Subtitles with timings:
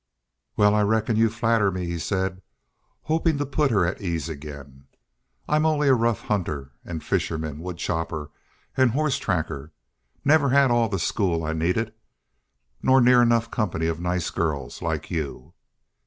[0.57, 2.41] "Well, I reckon you flatter me," he said,
[3.03, 4.87] hoping to put her at her ease again.
[5.47, 8.31] "I'm only a rough hunter an' fisherman woodchopper
[8.75, 9.73] an' horse tracker.
[10.25, 11.93] Never had all the school I needed
[12.81, 15.53] nor near enough company of nice girls like you."